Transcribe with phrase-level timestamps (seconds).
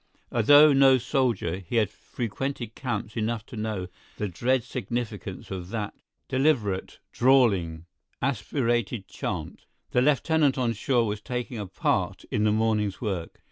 [0.31, 5.93] Although no soldier, he had frequented camps enough to know the dread significance of that
[6.27, 7.85] deliberate, drawling,
[8.19, 13.39] aspirated chant; the lieutenant on shore was taking a part in the morning's work.